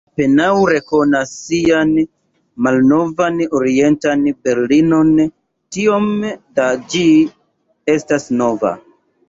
Li 0.19 0.25
apenaŭ 0.25 0.53
rekonas 0.69 1.33
sian 1.41 1.91
malnovan 2.67 3.37
Orientan 3.61 4.25
Berlinon, 4.47 5.13
tiom 5.77 6.11
da 6.61 6.69
ĝi 6.95 7.07
estas 7.99 8.31
nova. 8.45 8.77